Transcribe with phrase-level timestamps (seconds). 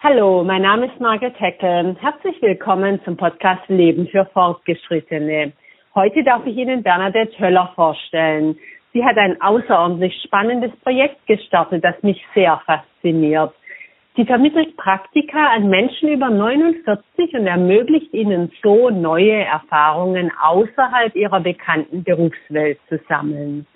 [0.00, 1.96] Hallo, mein Name ist Margaret Hecken.
[1.96, 5.52] Herzlich willkommen zum Podcast Leben für Fortgeschrittene.
[5.92, 8.56] Heute darf ich Ihnen Bernadette Höller vorstellen.
[8.92, 13.52] Sie hat ein außerordentlich spannendes Projekt gestartet, das mich sehr fasziniert.
[14.14, 21.40] Sie vermittelt Praktika an Menschen über 49 und ermöglicht ihnen so neue Erfahrungen außerhalb ihrer
[21.40, 23.66] bekannten Berufswelt zu sammeln.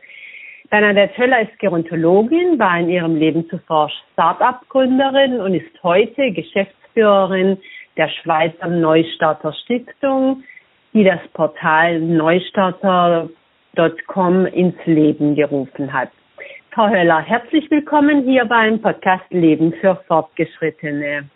[0.73, 7.59] Bernadette Höller ist Gerontologin, war in ihrem Leben zuvor Start-up-Gründerin und ist heute Geschäftsführerin
[7.99, 10.43] der Schweizer Neustarter Stiftung,
[10.95, 16.09] die das Portal neustarter.com ins Leben gerufen hat.
[16.71, 21.29] Frau Höller, herzlich willkommen hier beim Podcast Leben für Fortgeschrittene.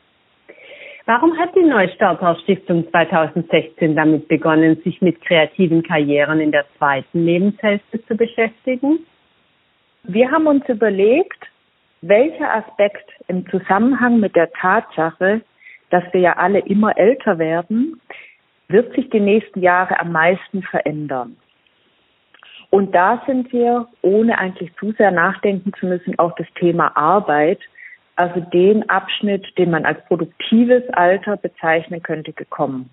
[1.05, 7.27] Warum hat die Neustarter Stiftung 2016 damit begonnen, sich mit kreativen Karrieren in der zweiten
[7.27, 9.01] Lebenshälfte zu beschäftigen?
[10.09, 11.47] Wir haben uns überlegt,
[12.01, 15.41] welcher Aspekt im Zusammenhang mit der Tatsache,
[15.91, 18.01] dass wir ja alle immer älter werden,
[18.69, 21.37] wird sich die nächsten Jahre am meisten verändern.
[22.71, 27.61] Und da sind wir, ohne eigentlich zu sehr nachdenken zu müssen, auf das Thema Arbeit,
[28.17, 32.91] also den Abschnitt, den man als produktives Alter bezeichnen könnte, gekommen.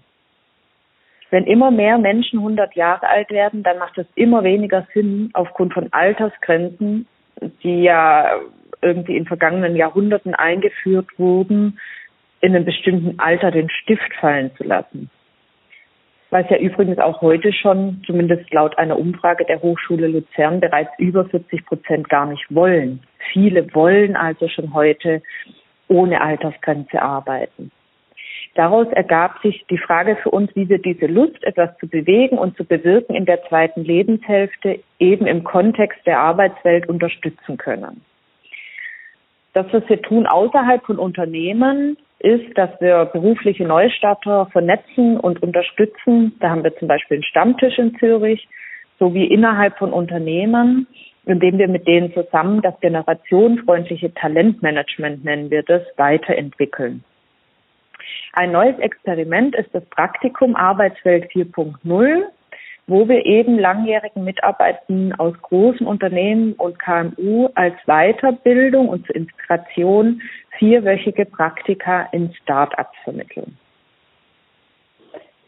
[1.34, 5.74] Wenn immer mehr Menschen 100 Jahre alt werden, dann macht es immer weniger Sinn, aufgrund
[5.74, 7.08] von Altersgrenzen,
[7.64, 8.40] die ja
[8.84, 11.80] irgendwie in vergangenen Jahrhunderten eingeführt wurden,
[12.42, 15.10] in einem bestimmten Alter den Stift fallen zu lassen.
[16.30, 21.26] Was ja übrigens auch heute schon, zumindest laut einer Umfrage der Hochschule Luzern, bereits über
[21.26, 23.02] 40 Prozent gar nicht wollen.
[23.32, 25.24] Viele wollen also schon heute
[25.88, 27.72] ohne Altersgrenze arbeiten.
[28.56, 32.56] Daraus ergab sich die Frage für uns, wie wir diese Lust, etwas zu bewegen und
[32.56, 38.02] zu bewirken in der zweiten Lebenshälfte eben im Kontext der Arbeitswelt unterstützen können.
[39.54, 46.34] Das, was wir tun außerhalb von Unternehmen, ist, dass wir berufliche Neustarter vernetzen und unterstützen.
[46.40, 48.48] Da haben wir zum Beispiel einen Stammtisch in Zürich,
[49.00, 50.88] sowie innerhalb von Unternehmen,
[51.26, 57.04] indem wir mit denen zusammen das generationenfreundliche Talentmanagement, nennen wir das, weiterentwickeln.
[58.36, 62.24] Ein neues Experiment ist das Praktikum Arbeitswelt 4.0,
[62.88, 70.20] wo wir eben langjährigen Mitarbeitern aus großen Unternehmen und KMU als Weiterbildung und zur Inspiration
[70.58, 73.56] vierwöchige Praktika in Start-ups vermitteln.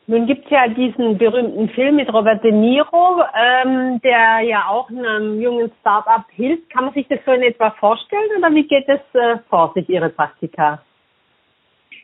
[0.06, 4.88] Nun gibt es ja diesen berühmten Film mit Robert De Niro, ähm, der ja auch
[4.90, 6.70] einem jungen Start-up hilft.
[6.70, 9.90] Kann man sich das so in etwa vorstellen oder wie geht es äh, vor sich,
[9.90, 10.84] Ihre Praktika?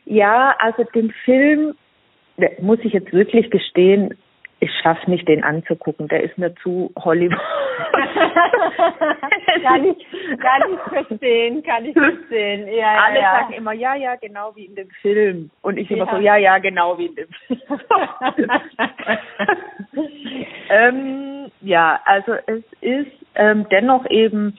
[0.04, 1.74] Ja, also den Film,
[2.60, 4.16] muss ich jetzt wirklich gestehen,
[4.62, 6.06] ich schaffe nicht, den anzugucken.
[6.06, 7.36] Der ist mir zu Hollywood.
[9.62, 10.06] kann ich,
[10.38, 12.68] kann ich verstehen, kann ich verstehen.
[12.72, 13.40] Ja, Alle ja.
[13.40, 15.50] sagen immer, ja, ja, genau wie in dem Film.
[15.62, 16.12] Und ich immer ja.
[16.12, 17.60] so, ja, ja, genau wie in dem Film.
[20.70, 24.56] ähm, ja, also es ist ähm, dennoch eben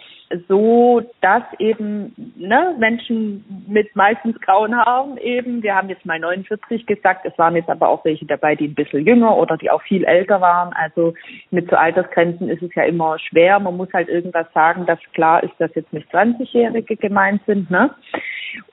[0.48, 6.86] so, dass eben ne, Menschen mit meistens grauen Haaren eben, wir haben jetzt mal 49
[6.86, 9.82] gesagt, es waren jetzt aber auch welche dabei, die ein bisschen jünger oder die auch
[9.84, 10.74] viel älter waren.
[10.74, 11.14] Also
[11.52, 13.60] mit so Altersgrenzen ist es ja immer schwer.
[13.60, 17.70] Man muss halt irgendwas sagen, dass klar ist, dass jetzt nicht 20-Jährige gemeint sind.
[17.70, 17.92] Ne?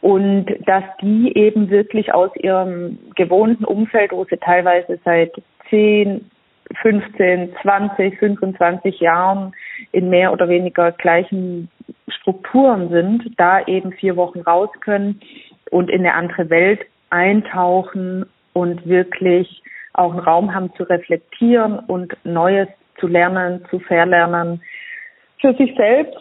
[0.01, 5.33] Und dass die eben wirklich aus ihrem gewohnten Umfeld, wo sie teilweise seit
[5.69, 6.31] 10,
[6.83, 9.53] 15, 20, 25 Jahren
[9.93, 11.69] in mehr oder weniger gleichen
[12.09, 15.21] Strukturen sind, da eben vier Wochen raus können
[15.71, 16.81] und in eine andere Welt
[17.11, 19.63] eintauchen und wirklich
[19.95, 24.63] auch einen Raum haben zu reflektieren und Neues zu lernen, zu verlernen,
[25.41, 26.19] für sich selbst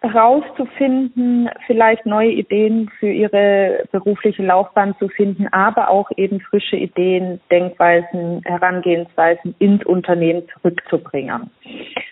[0.00, 7.40] herauszufinden, vielleicht neue Ideen für ihre berufliche Laufbahn zu finden, aber auch eben frische Ideen,
[7.50, 11.50] Denkweisen, Herangehensweisen ins Unternehmen zurückzubringen.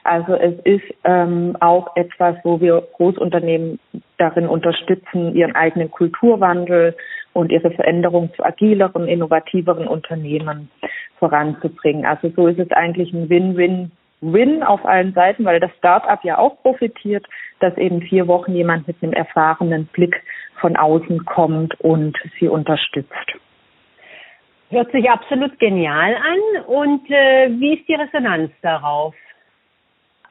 [0.02, 3.78] Also es ist ähm, auch etwas, wo wir Großunternehmen
[4.18, 6.96] darin unterstützen, ihren eigenen Kulturwandel
[7.34, 10.70] und ihre Veränderung zu agileren, innovativeren Unternehmen
[11.18, 12.04] voranzubringen.
[12.04, 13.92] Also so ist es eigentlich ein Win-Win
[14.32, 17.26] Win auf allen Seiten, weil das Startup ja auch profitiert,
[17.60, 20.22] dass eben vier Wochen jemand mit einem erfahrenen Blick
[20.60, 23.12] von außen kommt und sie unterstützt.
[24.70, 26.64] Hört sich absolut genial an.
[26.66, 29.14] Und äh, wie ist die Resonanz darauf?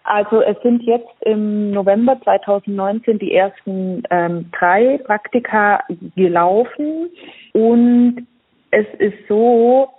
[0.03, 5.83] Also es sind jetzt im November 2019 die ersten ähm, drei Praktika
[6.15, 7.09] gelaufen
[7.53, 8.27] und
[8.69, 9.89] es ist so,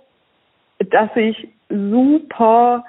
[0.79, 2.85] dass ich super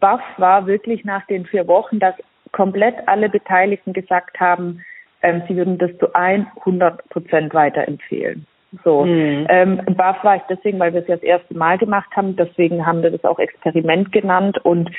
[0.00, 2.14] baff war, wirklich nach den vier Wochen, dass
[2.52, 4.84] komplett alle Beteiligten gesagt haben,
[5.22, 8.46] ähm, sie würden das zu 100 Prozent weiterempfehlen.
[8.84, 9.46] So, mhm.
[9.48, 12.84] ähm, BAF war ich deswegen, weil wir es ja das erste Mal gemacht haben, deswegen
[12.84, 14.90] haben wir das auch Experiment genannt und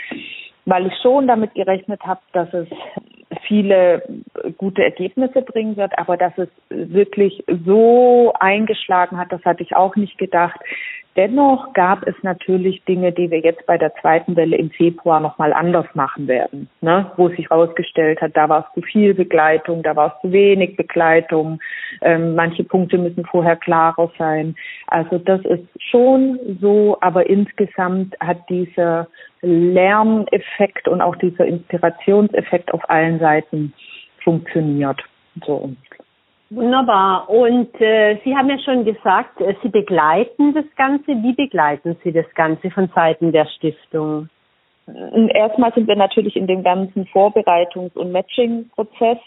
[0.65, 2.67] weil ich schon damit gerechnet habe, dass es
[3.47, 4.03] viele
[4.57, 9.95] gute Ergebnisse bringen wird, aber dass es wirklich so eingeschlagen hat, das hatte ich auch
[9.95, 10.59] nicht gedacht.
[11.19, 15.51] Dennoch gab es natürlich Dinge, die wir jetzt bei der zweiten Welle im Februar nochmal
[15.51, 17.11] anders machen werden, ne?
[17.17, 20.77] wo sich herausgestellt hat, da war es zu viel Begleitung, da war es zu wenig
[20.77, 21.59] Begleitung,
[22.03, 24.55] ähm, manche Punkte müssen vorher klarer sein.
[24.87, 29.05] Also das ist schon so, aber insgesamt hat dieser
[29.41, 33.73] Lerneffekt und auch dieser Inspirationseffekt auf allen Seiten
[34.23, 35.03] funktioniert.
[35.45, 35.69] So.
[36.51, 37.29] Wunderbar.
[37.29, 41.11] Und äh, Sie haben ja schon gesagt, äh, Sie begleiten das Ganze.
[41.21, 44.29] Wie begleiten Sie das Ganze von Seiten der Stiftung?
[44.87, 49.19] Erstmal sind wir natürlich in dem ganzen Vorbereitungs- und Matching-Prozess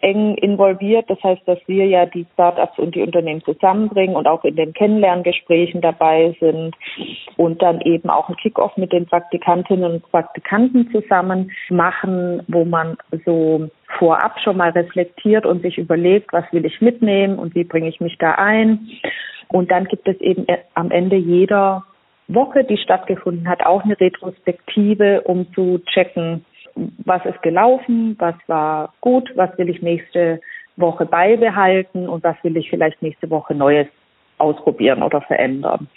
[0.00, 1.08] eng involviert.
[1.08, 4.72] Das heißt, dass wir ja die Startups und die Unternehmen zusammenbringen und auch in den
[4.72, 6.74] Kennenlerngesprächen dabei sind
[7.36, 12.96] und dann eben auch ein Kickoff mit den Praktikantinnen und Praktikanten zusammen machen, wo man
[13.24, 13.68] so
[13.98, 18.00] vorab schon mal reflektiert und sich überlegt, was will ich mitnehmen und wie bringe ich
[18.00, 18.88] mich da ein.
[19.48, 21.84] Und dann gibt es eben am Ende jeder
[22.28, 26.44] Woche, die stattgefunden hat, auch eine Retrospektive, um zu checken,
[26.76, 30.40] was ist gelaufen, was war gut, was will ich nächste
[30.76, 33.86] Woche beibehalten und was will ich vielleicht nächste Woche Neues
[34.38, 35.88] ausprobieren oder verändern.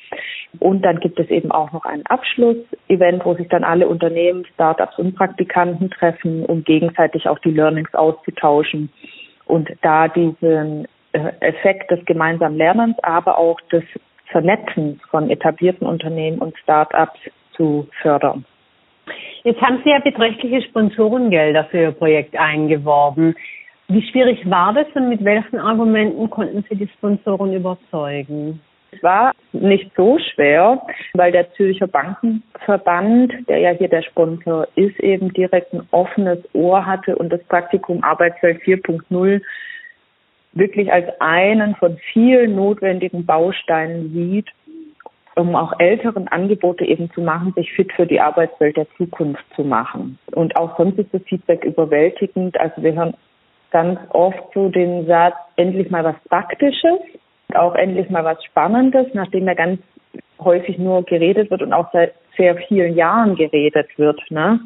[0.59, 4.97] Und dann gibt es eben auch noch ein Abschlussevent, wo sich dann alle Unternehmen, Startups
[4.99, 8.89] und Praktikanten treffen, um gegenseitig auch die Learnings auszutauschen
[9.45, 13.83] und da diesen äh, Effekt des gemeinsamen Lernens, aber auch des
[14.27, 17.19] Vernetzens von etablierten Unternehmen und Startups
[17.53, 18.45] zu fördern.
[19.47, 23.33] Jetzt haben Sie ja beträchtliche Sponsorengelder für Ihr Projekt eingeworben.
[23.87, 28.59] Wie schwierig war das und mit welchen Argumenten konnten Sie die Sponsoren überzeugen?
[28.91, 30.81] Es war nicht so schwer,
[31.13, 36.85] weil der Zürcher Bankenverband, der ja hier der Sponsor ist, eben direkt ein offenes Ohr
[36.85, 39.41] hatte und das Praktikum Arbeitswelt 4.0
[40.51, 44.49] wirklich als einen von vielen notwendigen Bausteinen sieht,
[45.37, 49.63] um auch älteren Angebote eben zu machen, sich fit für die Arbeitswelt der Zukunft zu
[49.63, 50.17] machen.
[50.33, 52.59] Und auch sonst ist das Feedback überwältigend.
[52.59, 53.13] Also wir hören
[53.71, 56.99] ganz oft so den Satz, endlich mal was Praktisches,
[57.53, 59.79] auch endlich mal was Spannendes, nachdem ja ganz
[60.39, 64.59] häufig nur geredet wird und auch seit sehr vielen Jahren geredet wird, ne?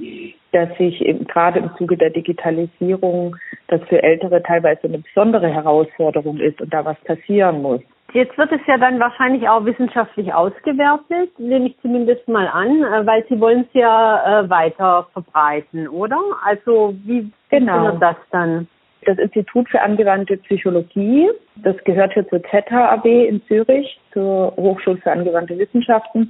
[0.52, 3.36] dass sich gerade im Zuge der Digitalisierung
[3.68, 7.82] das für Ältere teilweise eine besondere Herausforderung ist und da was passieren muss.
[8.14, 13.06] Jetzt wird es ja dann wahrscheinlich auch wissenschaftlich ausgewertet, nehme ich zumindest mal an, äh,
[13.06, 16.20] weil Sie wollen es ja äh, weiter verbreiten, oder?
[16.46, 17.92] Also wie genau.
[17.98, 18.68] das dann?
[19.04, 25.12] Das Institut für angewandte Psychologie, das gehört hier zur ZHAW in Zürich, zur Hochschule für
[25.12, 26.30] angewandte Wissenschaften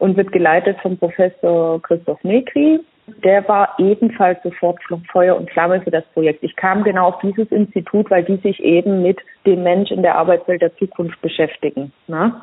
[0.00, 2.80] und wird geleitet vom Professor Christoph Negri.
[3.06, 4.78] Der war ebenfalls sofort
[5.10, 6.42] Feuer und Flamme für das Projekt.
[6.42, 10.16] Ich kam genau auf dieses Institut, weil die sich eben mit dem Mensch in der
[10.16, 11.92] Arbeitswelt der Zukunft beschäftigen.
[12.06, 12.40] Ne?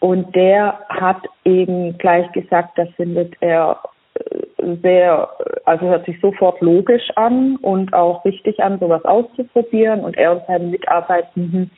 [0.00, 3.78] Und der hat eben gleich gesagt, das findet er
[4.14, 5.28] äh, sehr,
[5.66, 10.00] also hört sich sofort logisch an und auch richtig an, sowas auszuprobieren.
[10.00, 11.70] Und er und seine Mitarbeitenden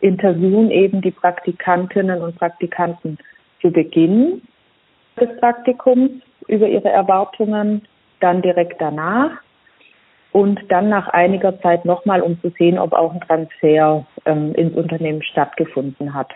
[0.00, 3.18] interviewen eben die Praktikantinnen und Praktikanten
[3.60, 4.42] zu Beginn
[5.20, 6.10] des Praktikums
[6.48, 7.82] über ihre Erwartungen,
[8.20, 9.30] dann direkt danach
[10.32, 14.74] und dann nach einiger Zeit nochmal, um zu sehen, ob auch ein Transfer ähm, ins
[14.76, 16.32] Unternehmen stattgefunden hat.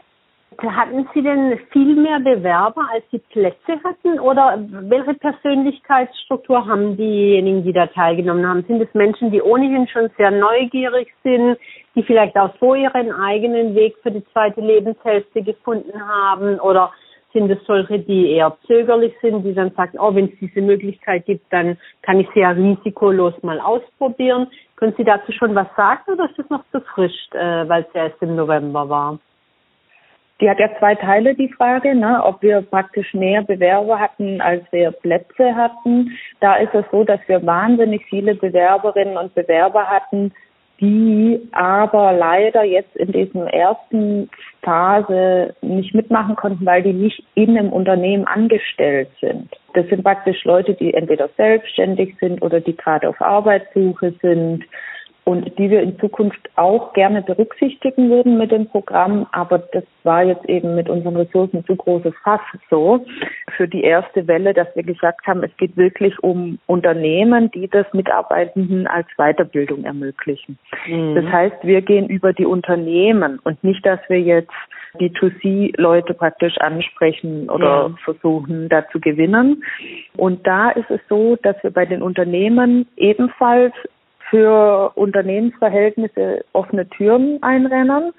[0.58, 4.18] Hatten Sie denn viel mehr Bewerber, als Sie Plätze hatten?
[4.18, 8.64] Oder welche Persönlichkeitsstruktur haben diejenigen, die da teilgenommen haben?
[8.66, 11.58] Sind es Menschen, die ohnehin schon sehr neugierig sind,
[11.94, 16.58] die vielleicht auch so ihren eigenen Weg für die zweite Lebenshälfte gefunden haben?
[16.60, 16.90] Oder
[17.36, 21.26] sind es solche, die eher zögerlich sind, die dann sagen, oh, wenn es diese Möglichkeit
[21.26, 24.46] gibt, dann kann ich sie ja risikolos mal ausprobieren.
[24.76, 27.94] Können Sie dazu schon was sagen oder ist das noch zu frisch, äh, weil es
[27.94, 29.18] ja erst im November war?
[30.40, 32.22] Die hat ja zwei Teile, die Frage, ne?
[32.24, 36.10] ob wir praktisch mehr Bewerber hatten, als wir Plätze hatten.
[36.40, 40.32] Da ist es so, dass wir wahnsinnig viele Bewerberinnen und Bewerber hatten,
[40.80, 44.28] die aber leider jetzt in diesem ersten
[44.62, 49.48] Phase nicht mitmachen konnten, weil die nicht in einem Unternehmen angestellt sind.
[49.74, 54.64] Das sind praktisch Leute, die entweder selbstständig sind oder die gerade auf Arbeitssuche sind
[55.28, 59.26] und die wir in Zukunft auch gerne berücksichtigen würden mit dem Programm.
[59.32, 62.40] Aber das war jetzt eben mit unseren Ressourcen zu großes Fass
[62.70, 63.04] so
[63.56, 67.86] für die erste Welle, dass wir gesagt haben, es geht wirklich um Unternehmen, die das
[67.92, 70.58] Mitarbeitenden als Weiterbildung ermöglichen.
[70.86, 71.16] Mhm.
[71.16, 74.54] Das heißt, wir gehen über die Unternehmen und nicht, dass wir jetzt
[75.00, 77.94] die 2C-Leute praktisch ansprechen oder ja.
[78.04, 79.64] versuchen, da zu gewinnen.
[80.16, 83.74] Und da ist es so, dass wir bei den Unternehmen ebenfalls
[84.30, 88.12] für Unternehmensverhältnisse offene Türen einrennen.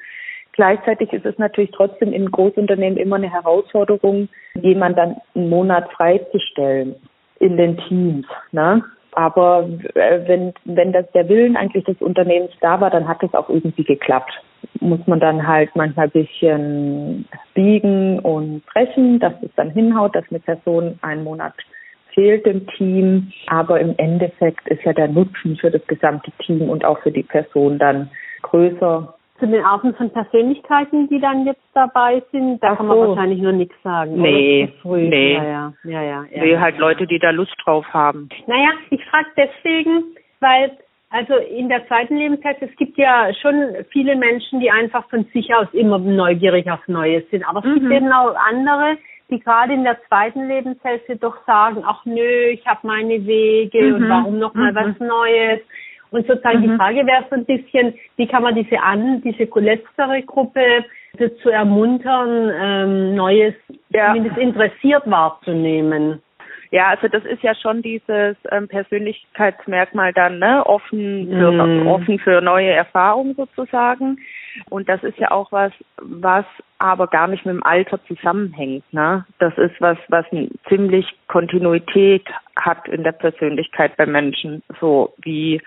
[0.54, 6.96] Gleichzeitig ist es natürlich trotzdem in Großunternehmen immer eine Herausforderung, jemand dann einen Monat freizustellen
[7.40, 8.26] in den Teams.
[8.52, 8.84] Ne?
[9.12, 13.34] Aber äh, wenn, wenn das der Willen eigentlich des Unternehmens da war, dann hat es
[13.34, 14.32] auch irgendwie geklappt.
[14.80, 20.26] Muss man dann halt manchmal ein bisschen biegen und brechen, dass es dann hinhaut, dass
[20.30, 21.54] eine Person einen Monat
[22.18, 26.84] fehlt dem Team, aber im Endeffekt ist ja der Nutzen für das gesamte Team und
[26.84, 28.10] auch für die Person dann
[28.42, 29.14] größer.
[29.38, 33.10] Zu den Arten von Persönlichkeiten, die dann jetzt dabei sind, da Ach kann man so.
[33.10, 34.20] wahrscheinlich nur nichts sagen.
[34.20, 35.34] Nee, nee.
[35.36, 36.44] Ja, ja, ja, ja, ja.
[36.44, 38.30] Nee, halt Leute, die da Lust drauf haben.
[38.48, 40.06] Naja, ich frage deswegen,
[40.40, 40.72] weil
[41.10, 45.54] also in der zweiten Lebenshälfte, es gibt ja schon viele Menschen, die einfach von sich
[45.54, 47.48] aus immer neugierig auf Neues sind.
[47.48, 47.74] Aber es mhm.
[47.76, 48.98] gibt eben auch andere,
[49.30, 53.96] die gerade in der zweiten Lebenshälfte doch sagen, ach nö, ich habe meine Wege mhm.
[53.96, 54.76] und warum noch mal mhm.
[54.76, 55.60] was Neues?
[56.10, 56.72] Und sozusagen mhm.
[56.72, 60.86] die Frage wäre so ein bisschen, wie kann man diese an, diese letztere Gruppe
[61.18, 63.56] dazu ermuntern, ähm, Neues
[63.90, 64.14] ja.
[64.14, 66.22] zumindest interessiert wahrzunehmen?
[66.72, 71.88] Ja, also das ist ja schon dieses ähm, Persönlichkeitsmerkmal dann, ne, offen für, mm.
[71.88, 74.18] offen für neue Erfahrungen sozusagen.
[74.70, 76.46] Und das ist ja auch was, was
[76.80, 78.84] aber gar nicht mit dem Alter zusammenhängt.
[78.94, 79.26] Ne?
[79.40, 80.26] Das ist was, was
[80.68, 82.26] ziemlich Kontinuität
[82.60, 85.62] hat in der Persönlichkeit bei Menschen, so wie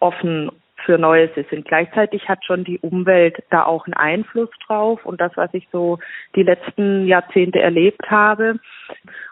[0.00, 0.50] offen
[0.84, 1.52] für Neues ist.
[1.52, 5.66] Und gleichzeitig hat schon die Umwelt da auch einen Einfluss drauf und das, was ich
[5.72, 5.98] so
[6.34, 8.58] die letzten Jahrzehnte erlebt habe.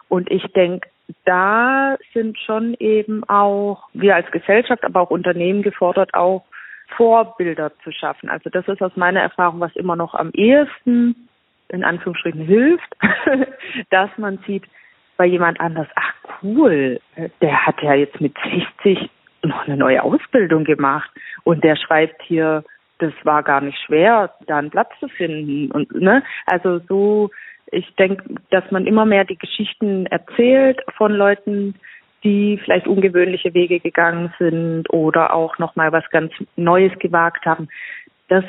[0.09, 0.88] Und ich denke,
[1.25, 6.45] da sind schon eben auch wir als Gesellschaft, aber auch Unternehmen gefordert, auch
[6.96, 8.28] Vorbilder zu schaffen.
[8.28, 11.28] Also das ist aus meiner Erfahrung, was immer noch am ehesten
[11.68, 12.96] in Anführungsstrichen hilft,
[13.90, 14.64] dass man sieht
[15.16, 17.00] bei jemand anders, ach cool,
[17.40, 18.34] der hat ja jetzt mit
[18.84, 19.11] 60
[19.42, 21.11] noch eine neue Ausbildung gemacht
[21.44, 22.64] und der schreibt hier,
[22.99, 27.30] das war gar nicht schwer, da einen Platz zu finden und ne, also so
[27.72, 31.75] ich denke, dass man immer mehr die Geschichten erzählt von Leuten,
[32.25, 37.69] die vielleicht ungewöhnliche Wege gegangen sind oder auch nochmal was ganz Neues gewagt haben.
[38.29, 38.45] Das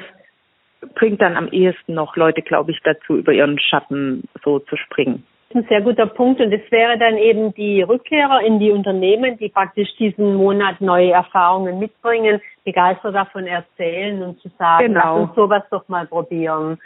[0.96, 5.26] bringt dann am ehesten noch Leute, glaube ich, dazu, über ihren Schatten so zu springen.
[5.50, 8.72] Das ist ein sehr guter Punkt und es wäre dann eben die Rückkehrer in die
[8.72, 15.20] Unternehmen, die praktisch diesen Monat neue Erfahrungen mitbringen, begeistert davon erzählen und zu sagen, genau.
[15.20, 16.80] lass uns sowas doch mal probieren.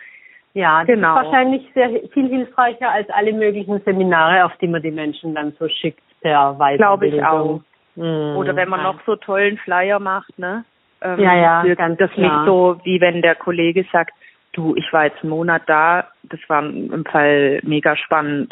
[0.57, 1.15] Ja, das genau.
[1.15, 5.53] ist wahrscheinlich sehr viel hilfreicher als alle möglichen Seminare, auf die man die Menschen dann
[5.59, 6.79] so schickt per Weiterbildung.
[6.79, 7.61] Glaube ich auch.
[7.95, 8.37] Mhm.
[8.37, 10.65] Oder wenn man noch so tollen Flyer macht, ne?
[11.01, 12.39] Ähm, ja, ja, ganz Das klar.
[12.39, 14.13] nicht so, wie wenn der Kollege sagt,
[14.53, 18.51] du, ich war jetzt einen Monat da, das war im Fall mega spannend.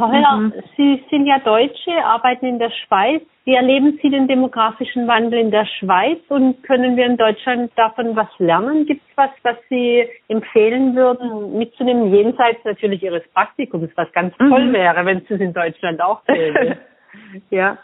[0.00, 0.52] Frau Heller, mhm.
[0.78, 3.22] Sie sind ja Deutsche, arbeiten in der Schweiz.
[3.44, 8.16] Wie erleben Sie den demografischen Wandel in der Schweiz und können wir in Deutschland davon
[8.16, 8.86] was lernen?
[8.86, 14.48] Gibt es was, was Sie empfehlen würden, mitzunehmen, jenseits natürlich Ihres Praktikums, was ganz mhm.
[14.48, 16.78] toll wäre, wenn es in Deutschland auch gäbe?
[17.50, 17.76] ja,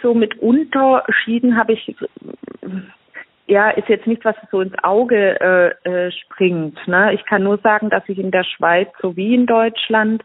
[0.00, 1.96] so mit Unterschieden habe ich
[3.48, 5.40] ja, ist jetzt nicht, was so ins Auge
[5.84, 6.78] äh, äh, springt.
[6.86, 7.12] Ne?
[7.12, 10.22] Ich kann nur sagen, dass ich in der Schweiz sowie in Deutschland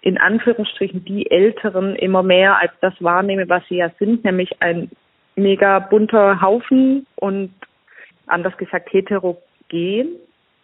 [0.00, 4.90] in Anführungsstrichen die Älteren immer mehr als das wahrnehme, was sie ja sind, nämlich ein
[5.36, 7.52] mega bunter Haufen und
[8.26, 10.08] anders gesagt heterogen.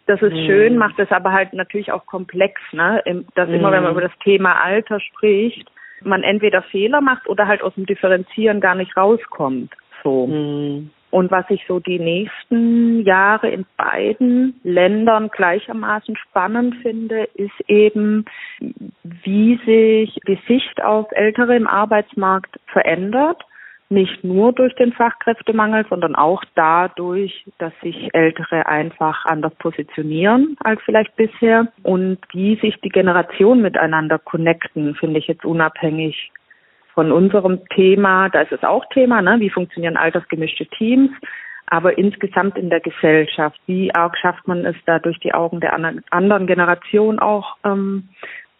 [0.07, 0.45] Das ist mhm.
[0.45, 3.01] schön, macht es aber halt natürlich auch komplex, ne?
[3.35, 3.55] Dass mhm.
[3.55, 3.97] immer, wenn man mhm.
[3.99, 5.69] über das Thema Alter spricht,
[6.01, 9.73] man entweder Fehler macht oder halt aus dem Differenzieren gar nicht rauskommt.
[10.03, 10.27] So.
[10.27, 10.91] Mhm.
[11.15, 18.25] Und was ich so die nächsten Jahre in beiden Ländern gleichermaßen spannend finde, ist eben,
[19.01, 23.41] wie sich die Sicht auf Ältere im Arbeitsmarkt verändert.
[23.87, 30.81] Nicht nur durch den Fachkräftemangel, sondern auch dadurch, dass sich Ältere einfach anders positionieren als
[30.83, 36.33] vielleicht bisher und wie sich die Generationen miteinander connecten, finde ich jetzt unabhängig
[36.95, 39.39] von unserem Thema, da ist es auch Thema, ne?
[39.39, 41.11] wie funktionieren altersgemischte Teams,
[41.67, 45.73] aber insgesamt in der Gesellschaft, wie arg schafft man es da durch die Augen der
[45.73, 48.07] anderen Generation auch ähm,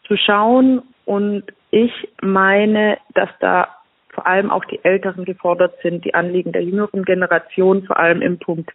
[0.06, 0.82] zu schauen.
[1.06, 3.70] Und ich meine, dass da
[4.10, 8.40] vor allem auch die Älteren gefordert sind, die Anliegen der jüngeren Generation, vor allem im
[8.40, 8.72] Punkt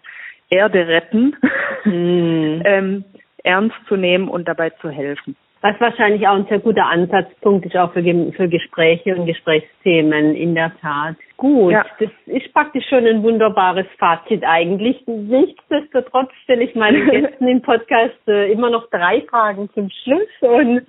[0.49, 1.37] Erde retten,
[1.85, 2.63] mm.
[2.65, 3.05] ähm,
[3.43, 5.37] ernst zu nehmen und dabei zu helfen.
[5.63, 10.55] Was wahrscheinlich auch ein sehr guter Ansatzpunkt ist auch für, für Gespräche und Gesprächsthemen, in
[10.55, 11.17] der Tat.
[11.37, 11.85] Gut, ja.
[11.99, 15.07] das ist praktisch schon ein wunderbares Fazit eigentlich.
[15.07, 20.29] Nichtsdestotrotz stelle ich meinen Gästen im Podcast äh, immer noch drei Fragen zum Schluss.
[20.41, 20.83] Und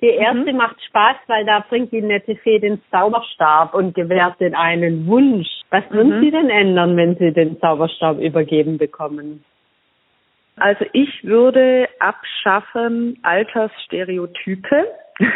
[0.00, 0.56] die erste mhm.
[0.56, 5.48] macht Spaß, weil da bringt die nette Fee den Zauberstab und gewährt den einen Wunsch.
[5.68, 6.22] Was würden mhm.
[6.22, 9.44] Sie denn ändern, wenn Sie den Zauberstab übergeben bekommen?
[10.56, 14.86] Also ich würde abschaffen Altersstereotype,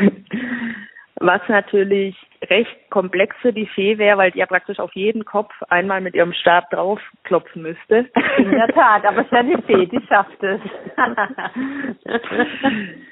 [1.16, 2.16] was natürlich
[2.48, 6.14] recht komplex für die Fee wäre, weil die ja praktisch auf jeden Kopf einmal mit
[6.14, 8.08] ihrem Stab draufklopfen müsste.
[8.38, 10.60] In der Tat, aber es ist ja die Fee, die schafft es.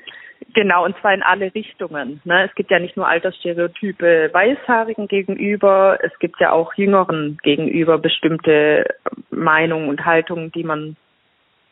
[0.56, 2.22] Genau, und zwar in alle Richtungen.
[2.24, 2.46] Ne?
[2.46, 8.86] Es gibt ja nicht nur Altersstereotype Weißhaarigen gegenüber, es gibt ja auch Jüngeren gegenüber bestimmte
[9.30, 10.96] Meinungen und Haltungen, die man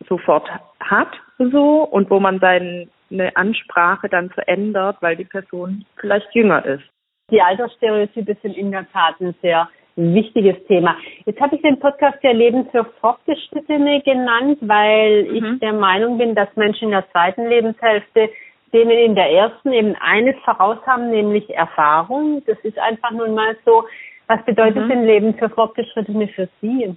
[0.09, 0.49] sofort
[0.81, 1.09] hat,
[1.39, 2.89] so und wo man seine
[3.35, 6.85] Ansprache dann verändert, weil die Person vielleicht jünger ist.
[7.31, 10.97] Die Altersstereotype sind in der Tat ein sehr wichtiges Thema.
[11.25, 15.35] Jetzt habe ich den Podcast ja Leben für Fortgeschrittene genannt, weil mhm.
[15.37, 18.31] ich der Meinung bin, dass Menschen in der zweiten Lebenshälfte
[18.73, 22.43] denen in der ersten eben eines voraus haben, nämlich Erfahrung.
[22.47, 23.85] Das ist einfach nun mal so.
[24.27, 24.89] Was bedeutet mhm.
[24.89, 26.97] denn Leben für Fortgeschrittene für Sie?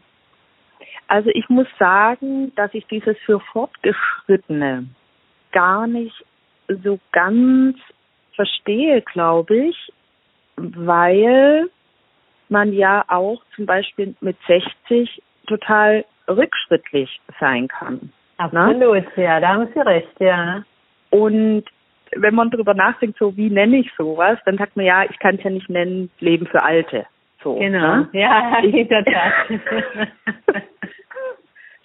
[1.07, 4.87] Also ich muss sagen, dass ich dieses für Fortgeschrittene
[5.51, 6.25] gar nicht
[6.67, 7.77] so ganz
[8.35, 9.93] verstehe, glaube ich,
[10.57, 11.69] weil
[12.49, 17.95] man ja auch zum Beispiel mit 60 total rückschrittlich sein kann.
[17.95, 18.09] Ne?
[18.37, 19.23] Absolut, ne?
[19.23, 20.63] ja, da haben Sie recht, ja.
[21.09, 21.63] Und
[22.15, 25.35] wenn man darüber nachdenkt, so wie nenne ich sowas, dann sagt man ja, ich kann
[25.35, 27.05] es ja nicht nennen Leben für Alte.
[27.43, 28.09] So, genau, ne?
[28.13, 29.33] ja, in der Tat.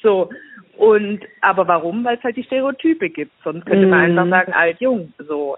[0.02, 0.30] So.
[0.76, 2.04] Und, aber warum?
[2.04, 3.32] Weil es halt die Stereotype gibt.
[3.44, 4.30] Sonst könnte man einfach mhm.
[4.30, 5.56] sagen, alt, jung, so.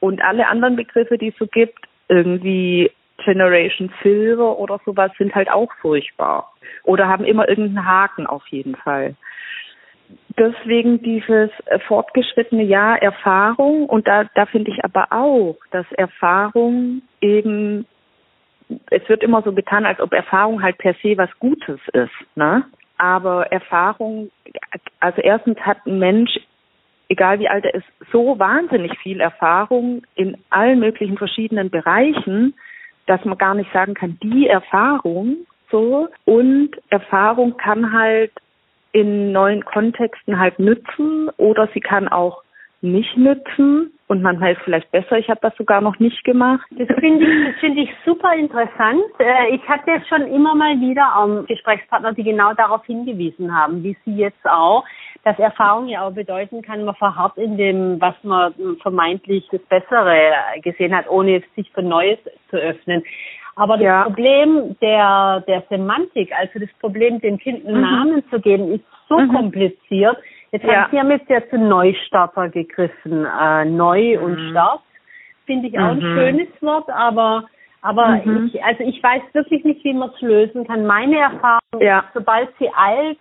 [0.00, 2.90] Und alle anderen Begriffe, die es so gibt, irgendwie
[3.24, 6.52] Generation Silver oder sowas, sind halt auch furchtbar.
[6.82, 9.14] Oder haben immer irgendeinen Haken auf jeden Fall.
[10.36, 11.50] Deswegen dieses
[11.86, 17.86] fortgeschrittene Jahr Erfahrung und da, da finde ich aber auch, dass Erfahrung eben,
[18.90, 22.64] es wird immer so getan, als ob Erfahrung halt per se was Gutes ist, ne?
[22.96, 24.30] Aber Erfahrung,
[25.00, 26.38] also erstens hat ein Mensch,
[27.08, 32.54] egal wie alt er ist, so wahnsinnig viel Erfahrung in allen möglichen verschiedenen Bereichen,
[33.06, 35.38] dass man gar nicht sagen kann, die Erfahrung
[35.70, 36.08] so.
[36.24, 38.32] Und Erfahrung kann halt
[38.92, 42.42] in neuen Kontexten halt nützen oder sie kann auch
[42.80, 46.66] nicht nützen und manchmal ist vielleicht besser, ich habe das sogar noch nicht gemacht.
[46.70, 49.02] Das finde ich, das finde ich super interessant.
[49.18, 53.96] Äh, ich hatte schon immer mal wieder um, Gesprächspartner, die genau darauf hingewiesen haben, wie
[54.04, 54.84] Sie jetzt auch,
[55.24, 60.32] dass Erfahrung ja auch bedeuten kann, man verharrt in dem, was man vermeintlich das Bessere
[60.62, 62.18] gesehen hat, ohne jetzt sich für Neues
[62.50, 63.02] zu öffnen.
[63.56, 64.02] Aber das ja.
[64.02, 67.82] Problem der, der Semantik, also das Problem, dem Kind einen mhm.
[67.82, 69.32] Namen zu geben, ist so mhm.
[69.32, 70.16] kompliziert,
[70.54, 70.82] Jetzt ja.
[70.82, 73.26] haben Sie ja mit der zu Neustarter gegriffen.
[73.26, 74.24] Äh, neu mhm.
[74.24, 74.82] und Start
[75.46, 75.98] finde ich auch mhm.
[75.98, 77.46] ein schönes Wort, aber
[77.82, 78.52] aber mhm.
[78.54, 80.86] ich, also ich weiß wirklich nicht, wie man es lösen kann.
[80.86, 81.98] Meine Erfahrung ja.
[81.98, 83.18] ist, sobald Sie alt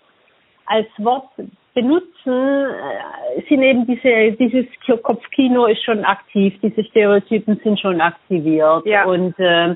[0.67, 1.27] als Wort
[1.73, 4.67] benutzen, äh, sind eben diese, dieses
[5.01, 8.85] Kopfkino ist schon aktiv, diese Stereotypen sind schon aktiviert.
[8.85, 9.05] Ja.
[9.05, 9.75] Und äh,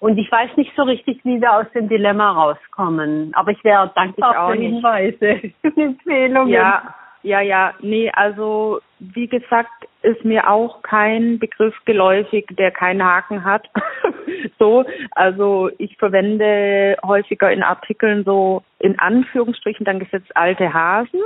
[0.00, 3.32] und ich weiß nicht so richtig, wie wir aus dem Dilemma rauskommen.
[3.34, 6.52] Aber ich wäre dankbar für Hinweise, Empfehlungen.
[6.52, 7.74] Ja, ja, ja.
[7.80, 9.70] Nee, also wie gesagt,
[10.02, 13.68] ist mir auch kein Begriff geläufig, der keinen Haken hat.
[14.58, 21.20] so, also ich verwende häufiger in Artikeln so in Anführungsstrichen dann gesetzt alte Hasen,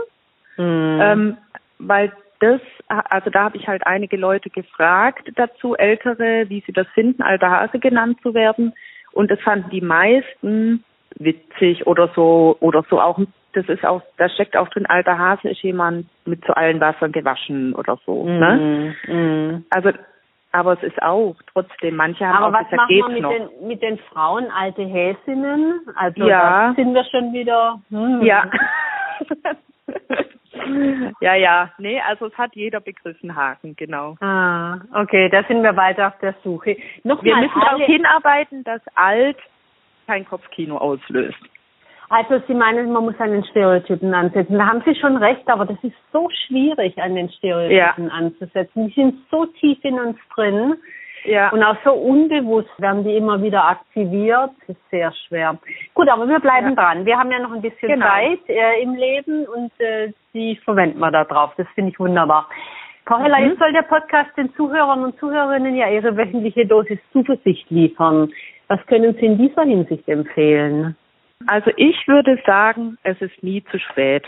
[0.58, 0.98] mhm.
[1.00, 1.36] ähm,
[1.78, 6.86] weil das, also da habe ich halt einige Leute gefragt dazu, ältere, wie sie das
[6.88, 8.74] finden, alter Hase genannt zu werden.
[9.12, 10.84] Und das fanden die meisten
[11.18, 13.18] witzig oder so, oder so auch,
[13.54, 17.12] das ist auch, da steckt auch drin, alter Hase ist jemand mit zu allen Wassern
[17.12, 18.94] gewaschen oder so, mm, ne?
[19.06, 19.64] Mm.
[19.70, 19.92] Also,
[20.52, 23.30] aber es ist auch trotzdem, manche haben aber auch was gesagt, geht's mit noch.
[23.30, 25.80] Den, mit den Frauen, alte Häsinnen?
[25.94, 26.74] Also, ja.
[26.76, 28.22] sind wir schon wieder, hm.
[28.22, 28.50] Ja.
[31.20, 34.16] ja, ja, nee, also es hat jeder Begriff einen Haken, genau.
[34.20, 36.76] Ah, okay, da sind wir weiter auf der Suche.
[37.04, 39.38] Noch wir müssen auch hinarbeiten, dass alt
[40.06, 41.38] kein Kopfkino auslöst.
[42.08, 44.58] Also Sie meinen, man muss an den Stereotypen ansetzen.
[44.58, 48.12] Da haben Sie schon recht, aber das ist so schwierig, an den Stereotypen ja.
[48.12, 48.88] anzusetzen.
[48.88, 50.76] Die sind so tief in uns drin.
[51.24, 51.48] Ja.
[51.50, 54.50] Und auch so unbewusst werden die immer wieder aktiviert.
[54.60, 55.58] Das ist sehr schwer.
[55.94, 56.74] Gut, aber wir bleiben ja.
[56.74, 57.04] dran.
[57.04, 58.06] Wir haben ja noch ein bisschen genau.
[58.06, 61.52] Zeit äh, im Leben und äh, die verwenden wir da drauf.
[61.56, 62.48] Das finde ich wunderbar.
[63.06, 63.50] Corella, mhm.
[63.50, 68.30] jetzt soll der Podcast den Zuhörern und Zuhörerinnen ja ihre wöchentliche Dosis Zuversicht liefern.
[68.68, 70.96] Was können Sie in dieser Hinsicht empfehlen?
[71.46, 74.24] Also ich würde sagen, es ist nie zu spät.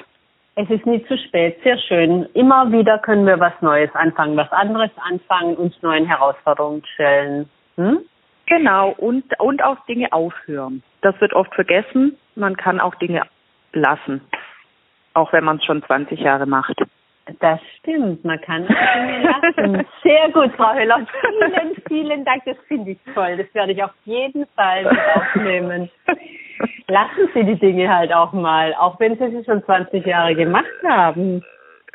[0.54, 2.26] Es ist nie zu spät, sehr schön.
[2.34, 7.48] Immer wieder können wir was Neues anfangen, was anderes anfangen, uns neuen Herausforderungen stellen.
[7.76, 8.00] Hm?
[8.46, 10.82] Genau, und, und auch Dinge aufhören.
[11.02, 12.16] Das wird oft vergessen.
[12.34, 13.22] Man kann auch Dinge
[13.72, 14.20] lassen,
[15.18, 16.76] auch wenn man es schon 20 Jahre macht.
[17.40, 19.86] Das stimmt, man kann Dinge lassen.
[20.02, 21.06] Sehr gut, Frau Höller.
[21.20, 23.36] Vielen, vielen Dank, das finde ich toll.
[23.36, 25.90] Das werde ich auf jeden Fall aufnehmen.
[26.88, 30.64] Lassen Sie die Dinge halt auch mal, auch wenn Sie sie schon 20 Jahre gemacht
[30.86, 31.44] haben.